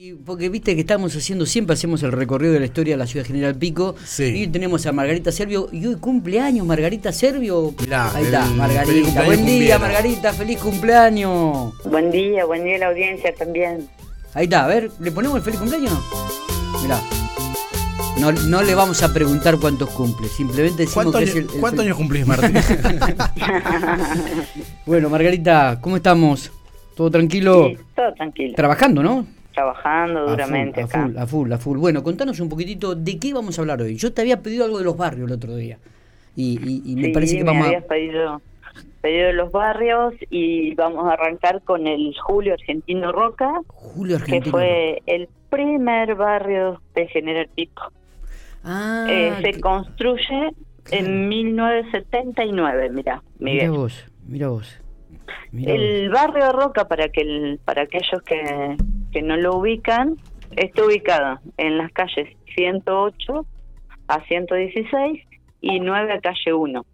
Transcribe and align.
Y 0.00 0.12
Porque 0.12 0.48
viste 0.48 0.76
que 0.76 0.82
estamos 0.82 1.16
haciendo, 1.16 1.44
siempre 1.44 1.74
hacemos 1.74 2.04
el 2.04 2.12
recorrido 2.12 2.52
de 2.52 2.60
la 2.60 2.66
historia 2.66 2.94
de 2.94 2.98
la 2.98 3.06
ciudad 3.08 3.26
General 3.26 3.56
Pico. 3.56 3.96
Sí. 4.04 4.26
Y 4.26 4.42
hoy 4.42 4.46
tenemos 4.46 4.86
a 4.86 4.92
Margarita 4.92 5.32
Servio. 5.32 5.68
Y 5.72 5.84
hoy 5.86 5.96
cumpleaños 5.96 6.64
Margarita 6.64 7.10
Servio. 7.10 7.74
Mirá, 7.80 8.14
Ahí 8.14 8.26
está, 8.26 8.44
Margarita. 8.44 9.24
Buen 9.24 9.44
día. 9.44 9.76
Margarita. 9.76 10.32
Feliz 10.32 10.60
cumpleaños. 10.60 11.74
Buen 11.84 12.12
día, 12.12 12.44
buen 12.44 12.62
día 12.62 12.76
a 12.76 12.78
la 12.78 12.86
audiencia 12.90 13.34
también. 13.34 13.88
Ahí 14.34 14.44
está, 14.44 14.66
a 14.66 14.68
ver, 14.68 14.88
¿le 15.00 15.10
ponemos 15.10 15.38
el 15.38 15.42
feliz 15.42 15.58
cumpleaños? 15.58 15.98
Mirá. 16.80 17.00
No, 18.20 18.30
no 18.30 18.62
le 18.62 18.76
vamos 18.76 19.02
a 19.02 19.12
preguntar 19.12 19.58
cuántos 19.58 19.90
cumple, 19.90 20.28
simplemente 20.28 20.84
decimos 20.84 20.94
¿Cuántos 20.94 21.22
que 21.22 21.24
es 21.24 21.34
el, 21.34 21.42
el 21.42 21.60
cuántos 21.60 21.84
años 21.84 21.96
cumplís, 21.96 22.24
Martín? 22.24 22.54
Bueno, 24.86 25.10
Margarita, 25.10 25.80
¿cómo 25.80 25.96
estamos? 25.96 26.52
¿Todo 26.94 27.10
tranquilo? 27.10 27.70
Sí, 27.70 27.78
todo 27.96 28.14
tranquilo. 28.14 28.54
Trabajando, 28.54 29.02
¿no? 29.02 29.37
Trabajando 29.62 30.20
A 30.20 30.30
duramente 30.30 30.86
full, 30.86 30.90
acá. 30.90 31.02
A 31.02 31.06
full, 31.06 31.16
a 31.18 31.26
full, 31.26 31.52
a 31.52 31.58
full. 31.58 31.78
Bueno, 31.78 32.02
contanos 32.04 32.38
un 32.38 32.48
poquitito 32.48 32.94
de 32.94 33.18
qué 33.18 33.34
vamos 33.34 33.58
a 33.58 33.62
hablar 33.62 33.82
hoy. 33.82 33.96
Yo 33.96 34.12
te 34.12 34.20
había 34.22 34.40
pedido 34.40 34.64
algo 34.64 34.78
de 34.78 34.84
los 34.84 34.96
barrios 34.96 35.26
el 35.28 35.34
otro 35.36 35.56
día. 35.56 35.78
Y, 36.36 36.58
y- 36.64 36.92
y 36.92 36.94
me 36.94 37.06
Sí, 37.06 37.12
parece 37.12 37.36
que 37.38 37.44
me 37.44 37.50
vamos 37.50 37.66
habías 37.66 37.82
a... 37.82 37.86
pedido, 37.88 38.40
pedido 39.00 39.32
los 39.32 39.50
barrios 39.50 40.14
y 40.30 40.74
vamos 40.76 41.06
a 41.08 41.14
arrancar 41.14 41.60
con 41.62 41.88
el 41.88 42.14
Julio 42.22 42.54
Argentino 42.54 43.10
Roca, 43.10 43.52
Julio 43.66 44.16
que 44.18 44.22
Argentino. 44.22 44.52
fue 44.52 45.02
el 45.06 45.28
primer 45.50 46.14
barrio 46.14 46.80
de 46.94 47.08
General 47.08 47.48
Pico. 47.54 47.90
Ah, 48.62 49.06
Eh, 49.10 49.32
se 49.42 49.52
que- 49.54 49.60
construye 49.60 50.52
claro. 50.84 51.04
en 51.06 51.28
1979, 51.28 52.90
mira, 52.90 53.22
Mira 53.40 53.52
Miguel. 53.64 53.70
vos, 53.72 54.04
mira 54.28 54.48
vos. 54.48 54.80
Mirá 55.50 55.72
vos. 55.72 55.80
El 55.82 56.10
barrio 56.10 56.52
Roca, 56.52 56.86
para 56.86 57.08
que 57.08 57.22
el- 57.22 57.58
para 57.64 57.82
aquellos 57.82 58.22
que, 58.22 58.76
que 59.12 59.22
no 59.22 59.36
lo 59.36 59.56
ubican, 59.56 60.16
está 60.56 60.84
ubicado 60.84 61.40
en 61.56 61.78
las 61.78 61.92
calles 61.92 62.28
108 62.54 63.46
a 64.08 64.20
116 64.24 65.22
y 65.60 65.80
9 65.80 66.12
a 66.12 66.20
calle 66.20 66.52
1. 66.52 66.86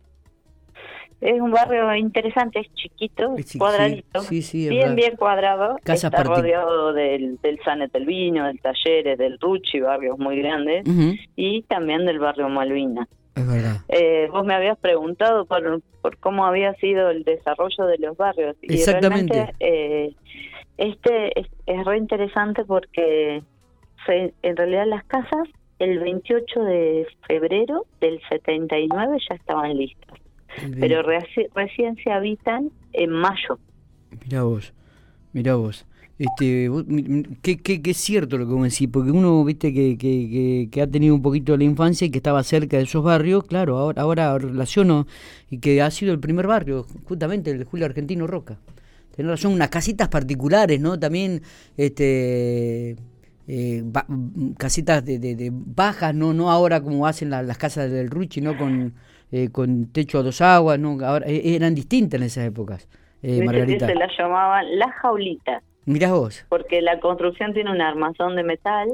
Es 1.21 1.41
un 1.41 1.53
barrio 1.53 1.95
interesante, 1.95 2.61
es 2.61 2.75
chiquito, 2.75 3.35
Es 3.39 3.57
cuadradito, 3.57 4.21
sí, 4.21 4.43
sí, 4.43 4.65
es 4.65 4.71
bien, 4.71 4.95
bien 4.95 5.17
cuadrado. 5.17 5.79
Está 5.83 6.23
rodeado 6.23 6.93
del, 6.93 7.39
del 7.41 7.59
del 7.91 8.05
Vino, 8.05 8.47
del 8.47 8.61
Talleres, 8.61 9.17
del 9.17 9.39
Ruchi, 9.41 9.81
barrios 9.81 10.19
muy 10.19 10.39
grandes, 10.41 10.85
y 11.35 11.63
también 11.63 12.05
del 12.05 12.19
barrio 12.19 12.49
Malvina. 12.51 13.09
Es 13.35 13.47
verdad. 13.47 13.77
Eh, 13.89 14.29
vos 14.31 14.45
me 14.45 14.55
habías 14.55 14.79
preguntado 14.79 15.47
por, 15.47 15.81
por 16.03 16.19
cómo 16.19 16.45
había 16.45 16.75
sido 16.75 17.11
el 17.11 17.25
desarrollo 17.25 17.87
de 17.87 17.99
los 17.99 18.17
barrios. 18.17 18.57
Y 18.61 18.75
Exactamente. 18.75 19.33
realmente, 19.33 19.57
eh, 19.61 20.15
este 20.79 21.39
es, 21.41 21.47
es 21.67 21.85
re 21.85 21.99
interesante 21.99 22.65
porque 22.65 23.43
se- 24.07 24.35
en 24.43 24.57
realidad 24.57 24.87
las 24.87 25.05
casas 25.05 25.49
el 25.79 25.99
28 25.99 26.61
de 26.65 27.07
febrero 27.27 27.87
del 28.01 28.21
79 28.29 29.19
ya 29.29 29.35
estaban 29.37 29.77
listas, 29.77 30.19
pero 30.81 31.03
reci- 31.03 31.49
recién 31.55 31.97
se 32.03 32.11
habitan 32.13 32.71
en 32.93 33.11
mayo. 33.11 33.59
Mirá 34.25 34.45
vos, 34.45 34.73
mirá 35.33 35.57
vos. 35.57 35.87
Este, 36.17 36.71
qué, 37.43 37.57
qué, 37.59 37.83
qué 37.83 37.91
es 37.91 37.97
cierto 37.97 38.39
lo 38.39 38.47
que 38.47 38.55
vos 38.55 38.63
decís, 38.63 38.89
porque 38.89 39.11
uno, 39.11 39.43
viste, 39.45 39.75
que, 39.75 39.99
que, 39.99 40.29
que, 40.31 40.69
que 40.71 40.81
ha 40.83 40.87
tenido 40.87 41.13
un 41.13 41.23
poquito 41.23 41.51
de 41.53 41.59
la 41.59 41.65
infancia 41.65 42.07
y 42.07 42.11
que 42.13 42.19
estaba 42.19 42.45
cerca 42.45 42.77
de 42.77 42.85
esos 42.85 43.03
barrios, 43.03 43.43
claro, 43.45 43.79
ahora, 43.79 44.03
ahora 44.03 44.39
relaciono, 44.39 45.09
y 45.51 45.59
que 45.59 45.83
ha 45.83 45.91
sido 45.91 46.13
el 46.13 46.21
primer 46.21 46.47
barrio, 46.47 46.87
justamente 47.09 47.51
el 47.51 47.59
de 47.59 47.65
Julio 47.65 47.87
Argentino 47.87 48.29
Roca. 48.29 48.59
Tenés 49.15 49.31
razón, 49.31 49.53
unas 49.53 49.69
casitas 49.69 50.09
particulares, 50.09 50.81
¿no? 50.81 50.99
También, 50.99 51.41
este, 51.77 52.97
eh, 53.47 53.83
ba- 53.85 54.07
casitas 54.59 55.05
de, 55.05 55.19
de, 55.19 55.37
de 55.37 55.51
bajas, 55.53 56.15
¿no? 56.15 56.33
No 56.35 56.51
ahora 56.51 56.81
como 56.81 57.07
hacen 57.07 57.31
la- 57.31 57.43
las 57.43 57.59
casas 57.59 57.91
del 57.91 58.11
Ruchi, 58.11 58.41
¿no? 58.41 58.57
Con, 58.57 58.95
eh, 59.33 59.49
con 59.51 59.87
techo 59.93 60.19
a 60.19 60.23
dos 60.23 60.41
aguas, 60.41 60.79
¿no? 60.79 60.99
Ahora, 61.05 61.27
eh, 61.29 61.55
eran 61.55 61.75
distintas 61.75 62.21
en 62.21 62.27
esas 62.27 62.47
épocas, 62.47 62.89
eh, 63.23 63.39
que 63.39 63.45
Margarita. 63.45 63.87
se 63.87 63.95
las 63.95 64.11
llamaban 64.19 64.79
las 64.79 64.93
jaulitas, 64.97 65.63
Mirá 65.87 66.13
vos. 66.13 66.45
porque 66.49 66.81
la 66.83 66.99
construcción 67.01 67.53
tiene 67.55 67.71
un 67.71 67.81
armazón 67.81 68.37
de 68.37 68.43
metal 68.43 68.89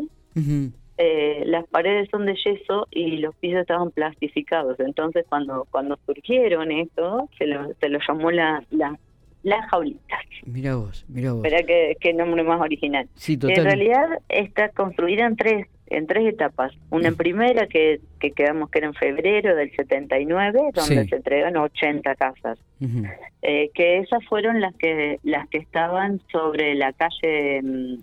eh, 1.03 1.45
las 1.47 1.67
paredes 1.69 2.09
son 2.11 2.27
de 2.27 2.35
yeso 2.35 2.87
y 2.91 3.17
los 3.19 3.35
pisos 3.37 3.61
estaban 3.63 3.91
plastificados. 3.91 4.79
Entonces, 4.81 5.25
cuando 5.29 5.67
cuando 5.71 5.99
surgieron 6.05 6.71
esto, 6.71 7.29
se 7.39 7.47
lo, 7.47 7.73
se 7.81 7.89
lo 7.89 7.99
llamó 8.07 8.31
la, 8.31 8.63
la, 8.71 8.99
la 9.43 9.63
jaulita. 9.69 10.19
Mirá 10.47 10.77
vos, 10.77 11.05
mirá 11.09 11.33
vos. 11.33 11.43
Verá 11.43 11.63
qué, 11.63 11.97
qué 12.01 12.13
nombre 12.13 12.43
más 12.43 12.61
original. 12.61 13.09
Sí, 13.15 13.35
En 13.35 13.39
total. 13.41 13.65
realidad 13.65 14.09
está 14.29 14.69
construida 14.71 15.27
en 15.27 15.37
tres 15.37 15.67
en 15.87 16.07
tres 16.07 16.25
etapas. 16.33 16.73
Una 16.91 17.09
en 17.09 17.17
primera 17.17 17.67
que, 17.67 18.01
que 18.21 18.31
quedamos 18.31 18.71
que 18.71 18.79
era 18.79 18.87
en 18.87 18.95
febrero 18.95 19.57
del 19.57 19.73
79, 19.75 20.61
donde 20.73 21.03
Sí. 21.03 21.09
se 21.09 21.17
entregan 21.17 21.57
80 21.57 22.15
casas. 22.15 22.61
Ujú. 22.81 23.03
Eh, 23.43 23.71
que 23.75 23.99
esas 23.99 24.25
fueron 24.27 24.61
las 24.61 24.73
que 24.77 25.19
las 25.25 25.49
que 25.49 25.59
estaban 25.59 26.21
sobre 26.31 26.77
la 26.77 26.93
calle 26.93 27.61
mm, 27.63 27.95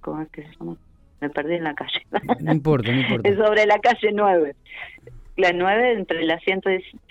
¿cómo 0.00 0.22
es 0.22 0.28
que 0.30 0.42
se 0.42 0.48
llama? 0.58 0.76
Me 1.20 1.30
perdí 1.30 1.54
en 1.54 1.64
la 1.64 1.74
calle. 1.74 2.00
No 2.40 2.52
importa, 2.52 2.90
no 2.92 3.00
importa. 3.00 3.28
Sobre 3.46 3.66
la 3.66 3.78
calle 3.80 4.10
9. 4.12 4.54
La 5.38 5.52
9 5.52 5.92
entre 5.92 6.24
la 6.24 6.38
100 6.40 6.62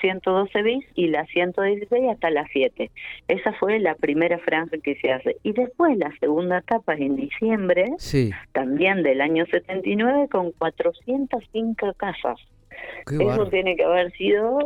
112 0.02 0.62
bis 0.62 0.86
y 0.96 1.08
la 1.08 1.26
116 1.28 2.10
hasta 2.12 2.30
la 2.30 2.46
7. 2.52 2.92
Esa 3.30 3.54
fue 3.54 3.80
la 3.80 3.96
primera 3.96 4.38
franja 4.40 4.78
que 4.84 4.96
se 4.96 5.14
hace. 5.14 5.38
Y 5.44 5.54
después 5.54 5.98
la 5.98 6.12
segunda 6.20 6.58
etapa 6.58 6.96
en 6.96 7.16
diciembre, 7.16 7.86
Sí, 7.98 8.32
también 8.52 9.02
del 9.02 9.22
año 9.22 9.46
79, 9.46 10.28
con 10.30 10.52
405 10.52 11.94
casas. 11.94 12.38
qué 13.08 13.16
Eso 13.16 13.48
tiene 13.48 13.78
que 13.78 13.86
haber 13.86 14.12
sido 14.12 14.60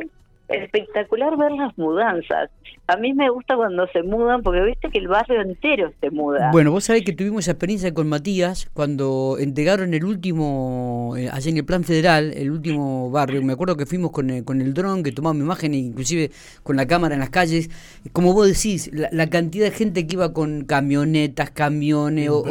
espectacular 0.52 1.38
ver 1.38 1.52
las 1.52 1.78
mudanzas. 1.78 2.50
A 2.88 2.98
mí 2.98 3.14
me 3.14 3.30
gusta 3.30 3.56
cuando 3.56 3.88
se 3.88 4.04
mudan, 4.04 4.42
porque 4.42 4.62
viste 4.64 4.90
que 4.90 5.00
el 5.00 5.08
barrio 5.08 5.42
entero 5.42 5.94
se 6.02 6.10
muda. 6.12 6.50
Bueno, 6.52 6.72
vos 6.72 6.84
sabés 6.84 7.04
que 7.04 7.14
tuvimos 7.14 7.46
esa 7.46 7.52
experiencia 7.52 7.94
con 7.94 8.10
Matías 8.10 8.70
cuando 8.74 9.38
entregaron 9.40 9.94
el 9.94 10.04
último, 10.04 11.14
eh, 11.18 11.30
allá 11.32 11.50
en 11.50 11.58
el 11.58 11.64
plan 11.64 11.84
federal, 11.86 12.34
el 12.36 12.52
último 12.52 13.10
barrio. 13.10 13.42
Me 13.44 13.54
acuerdo 13.54 13.78
que 13.78 13.86
fuimos 13.86 14.12
con 14.12 14.30
el, 14.30 14.44
con 14.44 14.60
el 14.60 14.74
dron, 14.74 15.04
que 15.04 15.14
tomamos 15.14 15.42
imágenes, 15.42 15.80
inclusive 15.80 16.32
con 16.64 16.76
la 16.76 16.86
cámara 16.86 17.14
en 17.14 17.22
las 17.22 17.30
calles. 17.30 17.70
Como 18.12 18.34
vos 18.34 18.48
decís, 18.48 18.90
la, 18.94 19.08
la 19.12 19.30
cantidad 19.30 19.66
de 19.66 19.72
gente 19.72 20.06
que 20.06 20.16
iba 20.16 20.34
con 20.34 20.66
camionetas, 20.66 21.50
camiones 21.52 22.30
o, 22.30 22.44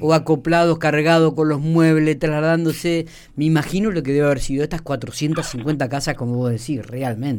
o 0.00 0.14
acoplados, 0.14 0.78
cargados 0.78 1.34
con 1.34 1.48
los 1.48 1.60
muebles, 1.60 2.18
trasladándose. 2.18 3.06
Me 3.36 3.44
imagino 3.44 3.92
lo 3.92 4.02
que 4.02 4.12
debe 4.12 4.26
haber 4.26 4.40
sido 4.40 4.64
estas 4.64 4.82
450 4.82 5.88
casas, 5.88 6.16
como 6.16 6.34
vos 6.34 6.50
decís, 6.50 6.84
realmente. 6.84 7.35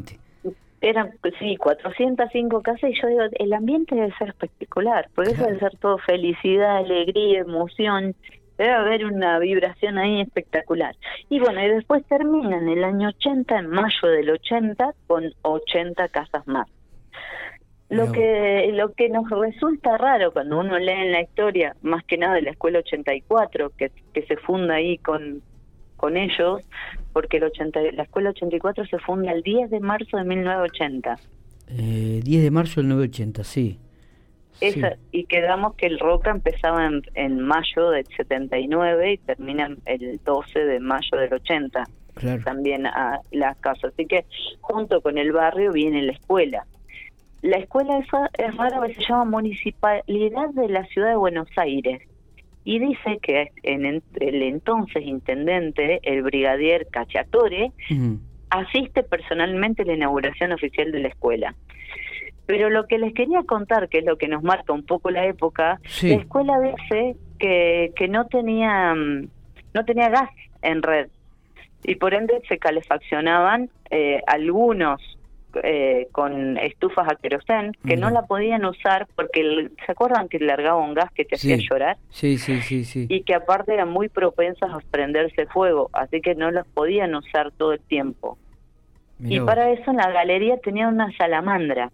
Eran, 0.79 1.11
sí, 1.39 1.57
405 1.57 2.61
casas 2.61 2.91
y 2.91 3.01
yo 3.01 3.07
digo, 3.07 3.21
el 3.39 3.53
ambiente 3.53 3.95
debe 3.95 4.13
ser 4.17 4.29
espectacular, 4.29 5.09
porque 5.15 5.31
eso 5.31 5.45
debe 5.45 5.59
ser 5.59 5.75
todo 5.77 5.97
felicidad, 5.97 6.77
alegría, 6.77 7.39
emoción, 7.39 8.15
debe 8.57 8.73
haber 8.73 9.05
una 9.05 9.39
vibración 9.39 9.97
ahí 9.97 10.21
espectacular. 10.21 10.95
Y 11.29 11.39
bueno, 11.39 11.63
y 11.63 11.69
después 11.69 12.05
termina 12.05 12.57
en 12.57 12.69
el 12.69 12.83
año 12.83 13.09
80, 13.09 13.57
en 13.57 13.69
mayo 13.69 14.07
del 14.07 14.29
80, 14.29 14.93
con 15.07 15.31
80 15.41 16.07
casas 16.09 16.47
más. 16.47 16.67
Lo 17.89 18.11
que, 18.11 18.69
lo 18.73 18.91
que 18.93 19.07
nos 19.07 19.29
resulta 19.29 19.97
raro 19.97 20.33
cuando 20.33 20.59
uno 20.59 20.77
lee 20.77 20.91
en 20.91 21.11
la 21.13 21.21
historia, 21.21 21.75
más 21.81 22.03
que 22.03 22.17
nada 22.17 22.35
de 22.35 22.41
la 22.41 22.51
Escuela 22.51 22.79
84, 22.79 23.71
que, 23.77 23.91
que 24.13 24.23
se 24.23 24.35
funda 24.35 24.75
ahí 24.75 24.97
con, 24.97 25.41
con 25.97 26.15
ellos, 26.15 26.61
porque 27.11 27.37
el 27.37 27.43
80, 27.45 27.79
la 27.93 28.03
Escuela 28.03 28.29
84 28.29 28.85
se 28.85 28.99
funda 28.99 29.31
el 29.31 29.41
10 29.41 29.69
de 29.69 29.79
marzo 29.79 30.17
de 30.17 30.23
1980. 30.23 31.19
Eh, 31.69 32.21
10 32.23 32.43
de 32.43 32.51
marzo 32.51 32.79
del 32.79 32.89
980, 32.89 33.43
sí. 33.43 33.79
Sí. 34.53 34.65
Esa, 34.65 34.95
y 35.11 35.25
quedamos 35.25 35.75
que 35.75 35.87
el 35.87 35.99
Roca 35.99 36.31
empezaba 36.31 36.85
en, 36.85 37.01
en 37.13 37.41
mayo 37.41 37.89
del 37.91 38.05
79 38.15 39.13
y 39.13 39.17
termina 39.17 39.75
el 39.85 40.19
12 40.23 40.59
de 40.59 40.79
mayo 40.79 41.17
del 41.17 41.33
80 41.33 41.83
Claro. 42.15 42.43
también 42.43 42.87
a 42.87 43.21
las 43.31 43.57
casas. 43.57 43.93
Así 43.93 44.05
que 44.07 44.25
junto 44.61 45.01
con 45.01 45.17
el 45.17 45.31
barrio 45.31 45.71
viene 45.71 46.01
la 46.01 46.13
escuela. 46.13 46.65
La 47.43 47.57
escuela 47.57 47.99
esa 47.99 48.29
es 48.37 48.55
que 48.55 48.93
se 48.95 49.07
llama 49.07 49.25
Municipalidad 49.25 50.49
de 50.53 50.69
la 50.69 50.83
Ciudad 50.85 51.09
de 51.09 51.15
Buenos 51.17 51.47
Aires 51.55 52.01
y 52.67 52.79
dice 52.79 53.17
que 53.21 53.51
en, 53.63 53.85
el 53.85 54.43
entonces 54.43 55.01
intendente, 55.05 56.01
el 56.03 56.21
brigadier 56.21 56.85
Cacciatore, 56.91 57.71
Ujú. 57.89 58.19
asiste 58.49 59.03
personalmente 59.03 59.83
a 59.83 59.85
la 59.85 59.93
inauguración 59.93 60.51
oficial 60.51 60.91
de 60.91 60.99
la 60.99 61.07
escuela. 61.07 61.55
Pero 62.45 62.69
lo 62.69 62.85
que 62.85 62.97
les 62.97 63.13
quería 63.13 63.43
contar, 63.43 63.87
que 63.87 63.99
es 63.99 64.05
lo 64.05 64.17
que 64.17 64.27
nos 64.27 64.43
marca 64.43 64.73
un 64.73 64.85
poco 64.85 65.11
la 65.11 65.25
época, 65.27 65.79
Sí. 65.85 66.09
la 66.09 66.15
escuela 66.15 66.59
dice 66.59 67.15
que, 67.39 67.93
que 67.95 68.09
no 68.09 68.25
tenía 68.27 68.93
mm, 68.93 69.29
no 69.73 69.85
tenía 69.85 70.09
gas 70.09 70.29
en 70.61 70.81
red 70.83 71.07
y 71.85 71.95
por 71.95 72.13
ende 72.13 72.41
se 72.49 72.57
calefaccionaban 72.57 73.69
eh, 73.91 74.21
algunos 74.27 74.99
eh, 75.63 76.07
con 76.11 76.57
estufas 76.57 77.07
a 77.09 77.15
querosén 77.15 77.71
que 77.85 77.97
no 77.97 78.09
la 78.09 78.23
podían 78.23 78.65
usar 78.65 79.07
porque 79.15 79.69
se 79.85 79.91
acuerdan 79.91 80.27
que 80.27 80.39
largaba 80.39 80.77
un 80.77 80.93
gas 80.93 81.11
que 81.13 81.25
te 81.25 81.35
hacía 81.35 81.57
llorar 81.57 81.97
sí 82.09 82.37
sí 82.37 82.61
sí 82.61 82.83
sí. 82.83 83.07
Y 83.09 83.23
que 83.23 83.33
aparte 83.33 83.73
eran 83.73 83.89
muy 83.89 84.09
propensas 84.09 84.71
a 84.71 84.79
prenderse 84.91 85.45
fuego 85.47 85.89
así 85.93 86.21
que 86.21 86.35
no 86.35 86.51
las 86.51 86.67
podían 86.67 87.15
usar 87.15 87.51
todo 87.51 87.73
el 87.73 87.79
tiempo. 87.79 88.37
Y 89.19 89.39
para 89.39 89.71
eso 89.71 89.89
en 89.89 89.97
la 89.97 90.11
galería 90.11 90.57
tenían 90.57 90.93
una 90.93 91.11
salamandra 91.17 91.91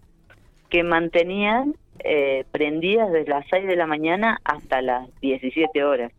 que 0.68 0.82
mantenían 0.82 1.74
eh, 2.00 2.44
prendidas 2.50 3.10
desde 3.12 3.30
las 3.30 3.46
6 3.48 3.66
de 3.66 3.76
la 3.76 3.86
mañana 3.86 4.40
hasta 4.44 4.82
las 4.82 5.08
17 5.20 5.84
horas 5.84 6.12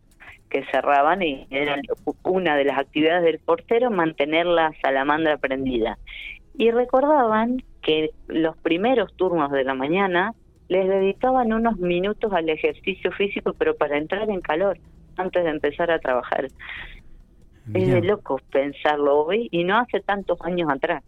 que 0.48 0.64
cerraban 0.66 1.22
y 1.22 1.46
era 1.50 1.76
una 2.22 2.56
de 2.56 2.64
las 2.64 2.78
actividades 2.78 3.24
del 3.24 3.38
portero 3.38 3.90
mantener 3.90 4.46
la 4.46 4.72
salamandra 4.82 5.36
prendida. 5.36 5.98
Y 6.58 6.70
recordaban 6.70 7.62
que 7.82 8.10
los 8.28 8.56
primeros 8.58 9.14
turnos 9.14 9.52
de 9.52 9.64
la 9.64 9.74
mañana 9.74 10.34
les 10.68 10.88
dedicaban 10.88 11.52
unos 11.52 11.78
minutos 11.78 12.32
al 12.32 12.48
ejercicio 12.48 13.12
físico, 13.12 13.54
pero 13.58 13.76
para 13.76 13.98
entrar 13.98 14.28
en 14.30 14.40
calor, 14.40 14.78
antes 15.16 15.44
de 15.44 15.50
empezar 15.50 15.90
a 15.90 15.98
trabajar. 15.98 16.48
Es 17.74 17.88
de 17.88 18.00
loco 18.00 18.40
pensarlo 18.52 19.24
hoy 19.24 19.48
y 19.50 19.64
no 19.64 19.78
hace 19.78 20.00
tantos 20.00 20.38
años 20.42 20.70
atrás. 20.70 21.02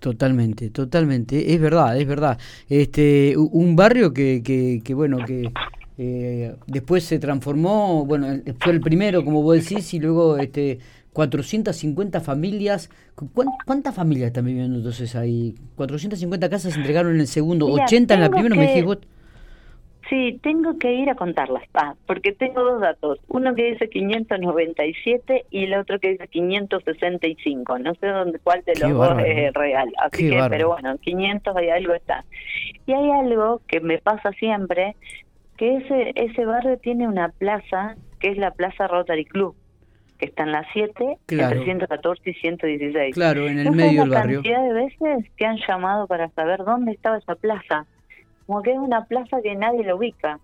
Totalmente, 0.00 0.70
totalmente, 0.70 1.54
es 1.54 1.60
verdad, 1.60 1.96
es 1.96 2.06
verdad. 2.06 2.38
Este, 2.68 3.34
un 3.36 3.76
barrio 3.76 4.12
que, 4.12 4.42
que, 4.44 4.80
que 4.84 4.94
bueno, 4.94 5.18
que 5.24 5.52
eh, 5.96 6.54
después 6.66 7.04
se 7.04 7.20
transformó, 7.20 8.04
bueno, 8.04 8.26
fue 8.58 8.72
el 8.72 8.80
primero, 8.80 9.24
como 9.24 9.42
vos 9.42 9.56
decís, 9.56 9.94
y 9.94 10.00
luego 10.00 10.36
este 10.36 10.78
450 11.14 12.20
familias. 12.20 12.90
¿Cuántas 13.64 13.94
familias 13.94 14.26
están 14.26 14.44
viviendo 14.44 14.76
entonces 14.78 15.14
ahí? 15.14 15.54
450 15.76 16.50
casas 16.50 16.74
se 16.74 16.80
entregaron 16.80 17.14
en 17.14 17.20
el 17.20 17.28
segundo, 17.28 17.66
80 17.68 18.14
en 18.14 18.20
la 18.20 18.28
primera, 18.28 18.54
me 18.54 18.66
dijiste 18.66 19.06
Sí, 20.10 20.38
tengo 20.42 20.78
que 20.78 20.92
ir 20.92 21.08
a 21.08 21.14
contarlas, 21.14 21.62
ah, 21.72 21.94
porque 22.06 22.32
tengo 22.32 22.62
dos 22.62 22.80
datos. 22.80 23.20
Uno 23.28 23.54
que 23.54 23.72
dice 23.72 23.88
597 23.88 25.46
y 25.50 25.64
el 25.64 25.74
otro 25.74 25.98
que 25.98 26.10
dice 26.10 26.28
565. 26.28 27.78
No 27.78 27.94
sé 27.94 28.08
dónde 28.08 28.38
cuál 28.40 28.62
de 28.64 28.74
los 28.80 28.92
dos 28.92 29.18
es 29.24 29.54
real. 29.54 29.90
Así 29.96 30.28
que, 30.28 30.38
pero 30.50 30.68
bueno, 30.68 30.98
500 30.98 31.56
hay 31.56 31.70
algo 31.70 31.94
está. 31.94 32.22
Y 32.86 32.92
hay 32.92 33.10
algo 33.12 33.62
que 33.66 33.80
me 33.80 33.96
pasa 33.96 34.30
siempre, 34.32 34.94
que 35.56 35.76
ese, 35.76 36.12
ese 36.16 36.44
barrio 36.44 36.76
tiene 36.76 37.08
una 37.08 37.30
plaza, 37.30 37.96
que 38.20 38.28
es 38.28 38.36
la 38.36 38.50
Plaza 38.50 38.86
Rotary 38.86 39.24
Club 39.24 39.56
que 40.24 40.30
está 40.30 40.44
en 40.44 40.52
la 40.52 40.66
7, 40.72 41.18
entre 41.28 41.64
114 41.64 42.30
y 42.30 42.34
116. 42.34 43.14
Claro, 43.14 43.46
en 43.46 43.58
el 43.58 43.70
medio 43.72 44.00
del 44.00 44.10
barrio. 44.10 44.42
cantidad 44.42 44.62
de 44.62 44.72
veces 44.72 45.30
que 45.36 45.44
han 45.46 45.58
llamado 45.68 46.06
para 46.06 46.30
saber 46.30 46.64
dónde 46.64 46.92
estaba 46.92 47.18
esa 47.18 47.34
plaza 47.34 47.86
como 48.46 48.62
que 48.62 48.72
es 48.72 48.78
una 48.78 49.04
plaza 49.04 49.38
que 49.42 49.54
nadie 49.54 49.84
la 49.84 49.94
ubica. 49.94 50.38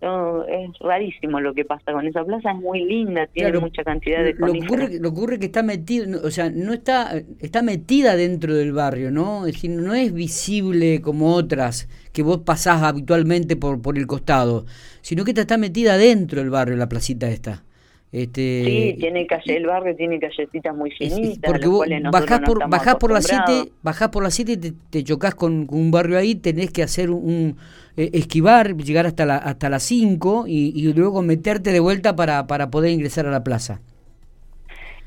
es 0.00 0.78
rarísimo 0.80 1.40
lo 1.40 1.52
que 1.54 1.64
pasa 1.64 1.92
con 1.92 2.06
esa 2.06 2.24
plaza, 2.24 2.52
es 2.52 2.56
muy 2.56 2.84
linda, 2.84 3.26
tiene 3.26 3.58
mucha 3.58 3.84
cantidad 3.84 4.22
de 4.24 4.34
lo 4.34 4.52
ocurre, 4.52 4.98
lo 4.98 5.08
ocurre 5.10 5.38
que 5.38 5.46
está 5.46 5.62
metido, 5.62 6.20
o 6.24 6.30
sea, 6.30 6.50
no 6.50 6.72
está 6.72 7.12
está 7.40 7.62
metida 7.62 8.16
dentro 8.16 8.54
del 8.54 8.72
barrio, 8.72 9.10
¿no? 9.10 9.46
Es 9.46 9.54
decir, 9.54 9.70
no 9.70 9.94
es 9.94 10.12
visible 10.12 11.00
como 11.00 11.34
otras 11.34 11.88
que 12.12 12.22
vos 12.22 12.38
pasás 12.38 12.82
habitualmente 12.82 13.56
por 13.56 13.82
por 13.82 13.98
el 13.98 14.06
costado, 14.06 14.64
sino 15.02 15.24
que 15.24 15.32
está 15.32 15.58
metida 15.58 15.96
dentro 15.96 16.40
del 16.40 16.50
barrio 16.50 16.76
la 16.76 16.88
placita 16.88 17.28
esta. 17.28 17.62
Este, 18.12 18.64
sí, 18.64 18.96
tiene 18.98 19.24
calle, 19.24 19.56
el 19.56 19.66
barrio 19.66 19.94
tiene 19.94 20.18
callecitas 20.18 20.74
muy 20.74 20.90
finitas. 20.90 21.48
porque 21.48 21.68
vos 21.68 21.86
bajás 22.10 22.40
por, 22.40 22.68
bajás 22.68 22.96
por 22.96 23.12
la 23.12 23.20
7, 23.20 23.70
bajás 23.82 24.08
por 24.08 24.24
la 24.24 24.30
7 24.30 24.52
y 24.52 24.56
te, 24.56 24.72
te, 24.90 25.04
chocas 25.04 25.36
con, 25.36 25.68
un 25.70 25.90
barrio 25.92 26.18
ahí, 26.18 26.34
tenés 26.34 26.72
que 26.72 26.82
hacer 26.82 27.10
un, 27.10 27.56
eh, 27.96 28.10
esquivar, 28.14 28.76
llegar 28.76 29.06
hasta 29.06 29.26
la 29.26 29.36
hasta 29.36 29.68
las 29.68 29.84
5 29.84 30.46
y, 30.48 30.72
y, 30.74 30.92
luego 30.92 31.22
meterte 31.22 31.70
de 31.70 31.78
vuelta 31.78 32.16
para, 32.16 32.48
para 32.48 32.68
poder 32.68 32.90
ingresar 32.90 33.26
a 33.26 33.30
la 33.30 33.44
plaza. 33.44 33.80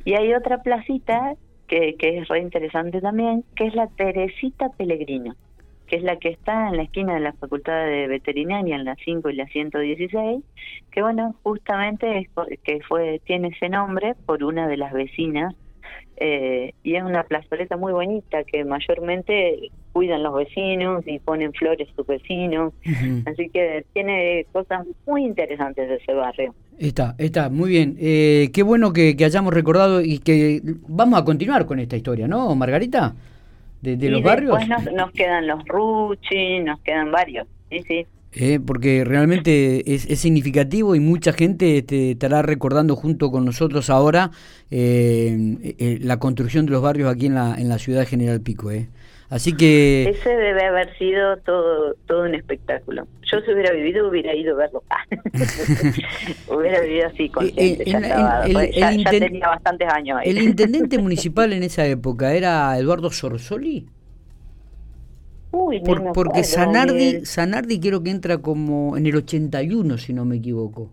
Y 0.05 0.13
hay 0.13 0.33
otra 0.33 0.63
placita 0.63 1.35
que, 1.67 1.95
que 1.95 2.19
es 2.19 2.27
re 2.29 2.39
interesante 2.39 3.01
también, 3.01 3.43
que 3.57 3.67
es 3.67 3.75
la 3.75 3.87
Teresita 3.87 4.69
Pellegrino 4.77 5.35
que 5.93 5.97
es 5.97 6.03
la 6.03 6.17
que 6.17 6.29
está 6.29 6.69
en 6.69 6.77
la 6.77 6.81
esquina 6.81 7.13
de 7.13 7.19
la 7.19 7.33
Facultad 7.33 7.85
de 7.85 8.07
Veterinaria, 8.07 8.77
en 8.77 8.83
la 8.83 8.95
5 9.05 9.29
y 9.29 9.35
la 9.35 9.45
116, 9.45 10.43
que 10.89 11.01
bueno, 11.03 11.35
justamente 11.43 12.17
es 12.17 12.29
que 12.63 12.79
fue 12.81 13.21
tiene 13.25 13.49
ese 13.49 13.69
nombre 13.69 14.15
por 14.25 14.43
una 14.43 14.67
de 14.67 14.75
las 14.75 14.91
vecinas 14.91 15.53
eh, 16.17 16.73
y 16.81 16.95
es 16.95 17.03
una 17.03 17.21
plazoleta 17.25 17.77
muy 17.77 17.93
bonita 17.93 18.43
que 18.43 18.65
mayormente 18.65 19.69
cuidan 19.91 20.23
los 20.23 20.33
vecinos 20.33 21.03
y 21.05 21.19
ponen 21.19 21.53
flores 21.53 21.87
sus 21.95 22.07
vecinos, 22.07 22.73
así 23.27 23.49
que 23.49 23.85
tiene 23.93 24.47
cosas 24.51 24.87
muy 25.05 25.23
interesantes 25.23 25.87
de 25.87 25.97
ese 25.97 26.13
barrio. 26.15 26.55
Está, 26.79 27.13
está, 27.19 27.49
muy 27.51 27.69
bien. 27.69 27.97
Eh, 27.99 28.49
qué 28.51 28.63
bueno 28.63 28.93
que, 28.93 29.15
que 29.15 29.25
hayamos 29.25 29.53
recordado 29.53 30.01
y 30.01 30.17
que 30.17 30.59
vamos 30.87 31.21
a 31.21 31.23
continuar 31.23 31.67
con 31.67 31.77
esta 31.77 31.95
historia, 31.95 32.27
¿no, 32.27 32.55
Margarita? 32.55 33.13
De, 33.83 34.09
los 34.09 34.23
barrios. 34.23 34.57
Después 34.57 34.93
nos, 34.93 35.11
quedan 35.11 35.47
los 35.47 35.63
Ruchi, 35.65 36.59
nos 36.59 36.79
quedan 36.79 37.11
varios, 37.11 37.47
sí, 37.69 37.83
sí. 37.87 38.05
Eh, 38.35 38.59
porque 38.65 39.03
realmente 39.03 39.93
es, 39.93 40.03
significativo 40.19 40.95
y 40.95 40.99
mucha 40.99 41.33
gente 41.33 41.77
este, 41.77 42.11
estará 42.11 42.41
recordando 42.41 42.95
junto 42.95 43.29
con 43.29 43.45
nosotros 43.45 43.91
ahora 43.91 44.31
eh, 44.71 45.75
eh, 45.77 45.99
la 46.01 46.17
construcción 46.17 46.65
de 46.65 46.71
los 46.71 46.81
barrios 46.81 47.13
aquí 47.13 47.27
en 47.27 47.35
la, 47.35 47.53
en 47.55 47.69
la 47.69 47.77
ciudad 47.77 47.99
de 47.99 48.05
General 48.07 48.41
Pico. 48.41 48.71
Eh. 49.33 49.35
Así 49.35 49.53
que... 49.53 50.09
Ese 50.09 50.29
debe 50.29 50.65
haber 50.65 50.95
sido 50.97 51.37
todo, 51.37 51.95
todo 52.05 52.23
un 52.23 52.35
espectáculo. 52.35 53.07
Yo 53.23 53.39
si 53.41 53.51
hubiera 53.51 53.73
vivido 53.73 54.07
hubiera 54.07 54.35
ido 54.35 54.53
a 54.53 54.57
verlo. 54.57 54.83
hubiera 56.47 56.81
vivido 56.81 57.07
así, 57.07 57.29
consciente. 57.29 57.83
ya, 57.85 59.09
tenía 59.09 59.47
bastantes 59.47 59.87
años. 59.91 60.19
¿El 60.23 60.37
intendente 60.41 60.99
municipal 60.99 61.51
en 61.53 61.63
esa 61.63 61.85
época 61.85 62.33
era 62.33 62.77
Eduardo 62.77 63.09
Sorsoli? 63.09 63.87
Uy, 65.51 65.81
no 65.81 66.13
porque 66.13 66.43
Sanardi, 66.43 67.25
Sanardi 67.25 67.79
creo 67.79 68.01
que 68.01 68.09
entra 68.09 68.39
como 68.39 68.97
en 68.97 69.05
el 69.05 69.15
81, 69.15 69.97
si 69.99 70.13
no 70.13 70.25
me 70.25 70.37
equivoco. 70.37 70.89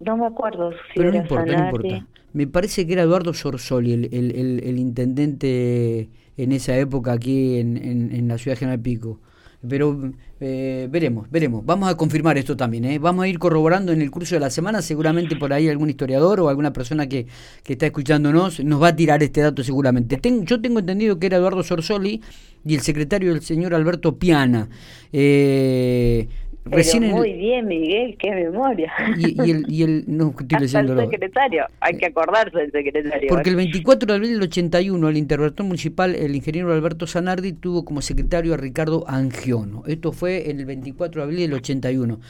No 0.00 0.16
me 0.16 0.26
acuerdo 0.26 0.72
si 0.72 0.78
Pero 0.96 1.12
no 1.12 1.18
importa, 1.18 1.52
no 1.52 1.64
importa. 1.64 2.06
Me 2.32 2.46
parece 2.46 2.86
que 2.86 2.94
era 2.94 3.02
Eduardo 3.02 3.32
Sorsoli, 3.32 3.92
el, 3.92 4.08
el, 4.12 4.60
el 4.62 4.78
intendente 4.78 6.08
en 6.36 6.52
esa 6.52 6.76
época 6.76 7.12
aquí 7.12 7.58
en, 7.58 7.76
en, 7.76 8.28
la 8.28 8.38
ciudad 8.38 8.56
de 8.56 8.60
General 8.60 8.80
Pico. 8.80 9.20
Pero 9.66 10.12
eh, 10.40 10.86
veremos, 10.90 11.30
veremos. 11.30 11.64
Vamos 11.64 11.88
a 11.88 11.96
confirmar 11.96 12.36
esto 12.38 12.56
también. 12.56 12.84
¿eh? 12.84 12.98
Vamos 12.98 13.24
a 13.24 13.28
ir 13.28 13.38
corroborando 13.38 13.92
en 13.92 14.02
el 14.02 14.10
curso 14.10 14.34
de 14.34 14.40
la 14.40 14.50
semana. 14.50 14.82
Seguramente 14.82 15.34
por 15.36 15.52
ahí 15.52 15.68
algún 15.68 15.90
historiador 15.90 16.40
o 16.40 16.48
alguna 16.48 16.72
persona 16.72 17.08
que, 17.08 17.26
que 17.64 17.72
está 17.72 17.86
escuchándonos 17.86 18.60
nos 18.60 18.82
va 18.82 18.88
a 18.88 18.96
tirar 18.96 19.22
este 19.22 19.40
dato 19.40 19.64
seguramente. 19.64 20.20
yo 20.44 20.60
tengo 20.60 20.80
entendido 20.80 21.18
que 21.18 21.26
era 21.26 21.38
Eduardo 21.38 21.62
Sorsoli 21.62 22.20
y 22.64 22.74
el 22.74 22.80
secretario 22.80 23.32
del 23.32 23.42
señor 23.42 23.74
Alberto 23.74 24.18
Piana. 24.18 24.68
Eh, 25.12 26.28
muy 26.70 27.32
bien, 27.32 27.66
Miguel, 27.66 28.16
qué 28.18 28.30
memoria. 28.30 28.92
Y, 29.16 29.40
y 29.42 29.50
el, 29.50 29.64
y 29.68 29.82
el, 29.82 30.04
no, 30.06 30.34
estoy 30.40 30.62
el 30.62 30.68
secretario, 30.68 31.66
hay 31.80 31.96
que 31.96 32.06
acordarse 32.06 32.58
del 32.58 32.72
secretario. 32.72 33.28
Porque 33.28 33.50
el 33.50 33.56
24 33.56 34.06
de 34.06 34.14
abril 34.14 34.32
del 34.34 34.42
81, 34.42 35.08
el 35.08 35.16
interventor 35.16 35.66
municipal, 35.66 36.14
el 36.14 36.34
ingeniero 36.34 36.72
Alberto 36.72 37.06
Zanardi, 37.06 37.52
tuvo 37.52 37.84
como 37.84 38.02
secretario 38.02 38.54
a 38.54 38.56
Ricardo 38.56 39.04
Angiono. 39.08 39.84
Esto 39.86 40.12
fue 40.12 40.50
el 40.50 40.64
24 40.64 41.20
de 41.20 41.24
abril 41.24 41.40
del 41.40 41.54
81. 41.54 42.20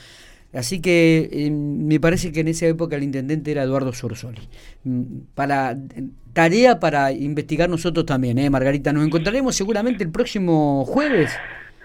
Así 0.52 0.80
que 0.80 1.28
eh, 1.32 1.50
me 1.50 2.00
parece 2.00 2.32
que 2.32 2.40
en 2.40 2.48
esa 2.48 2.66
época 2.66 2.96
el 2.96 3.02
intendente 3.02 3.50
era 3.50 3.62
Eduardo 3.62 3.92
Sorsoli. 3.92 4.40
Mm, 4.84 5.02
para 5.34 5.76
tarea 6.32 6.80
para 6.80 7.12
investigar 7.12 7.68
nosotros 7.68 8.06
también, 8.06 8.38
¿eh, 8.38 8.48
Margarita? 8.48 8.92
Nos 8.92 9.04
encontraremos 9.04 9.56
seguramente 9.56 10.04
el 10.04 10.10
próximo 10.10 10.84
jueves 10.84 11.30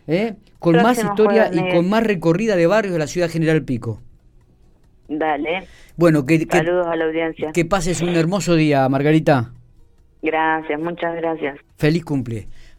¿eh? 0.08 0.36
con 0.60 0.76
más 0.76 1.04
historia 1.04 1.50
y 1.52 1.74
con 1.74 1.90
más 1.90 2.04
recorrida 2.04 2.56
de 2.56 2.68
barrios 2.68 2.94
de 2.94 3.00
la 3.00 3.08
ciudad 3.08 3.30
General 3.30 3.64
Pico. 3.64 4.00
Dale. 5.08 5.68
Bueno, 5.98 6.26
que, 6.26 6.46
Saludos 6.50 6.88
a 6.88 6.96
la 6.96 7.06
audiencia. 7.06 7.52
Que 7.52 7.66
pases 7.66 8.02
un 8.02 8.10
hermoso 8.10 8.56
día, 8.56 8.88
Margarita. 8.88 9.52
Gracias, 10.22 10.80
muchas 10.80 11.16
gracias. 11.16 11.58
Feliz 11.78 12.06
cumple. 12.06 12.48